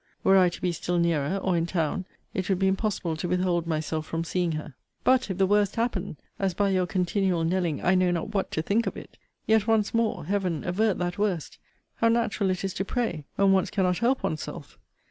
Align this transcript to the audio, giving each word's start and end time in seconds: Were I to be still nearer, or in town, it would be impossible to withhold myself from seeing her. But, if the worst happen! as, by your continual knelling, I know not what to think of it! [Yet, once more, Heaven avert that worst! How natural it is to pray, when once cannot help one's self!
Were 0.23 0.35
I 0.35 0.49
to 0.49 0.61
be 0.63 0.71
still 0.71 0.97
nearer, 0.97 1.37
or 1.37 1.55
in 1.55 1.67
town, 1.67 2.05
it 2.33 2.49
would 2.49 2.57
be 2.57 2.67
impossible 2.67 3.15
to 3.17 3.27
withhold 3.29 3.67
myself 3.67 4.07
from 4.07 4.23
seeing 4.23 4.53
her. 4.53 4.73
But, 5.03 5.29
if 5.29 5.37
the 5.37 5.45
worst 5.45 5.75
happen! 5.75 6.17
as, 6.39 6.55
by 6.55 6.69
your 6.71 6.87
continual 6.87 7.43
knelling, 7.43 7.83
I 7.83 7.93
know 7.93 8.09
not 8.09 8.33
what 8.33 8.49
to 8.53 8.63
think 8.63 8.87
of 8.87 8.97
it! 8.97 9.19
[Yet, 9.45 9.67
once 9.67 9.93
more, 9.93 10.25
Heaven 10.25 10.63
avert 10.65 10.97
that 10.97 11.19
worst! 11.19 11.59
How 11.97 12.07
natural 12.07 12.49
it 12.49 12.63
is 12.63 12.73
to 12.73 12.83
pray, 12.83 13.25
when 13.35 13.51
once 13.51 13.69
cannot 13.69 13.99
help 13.99 14.23
one's 14.23 14.41
self! 14.41 14.79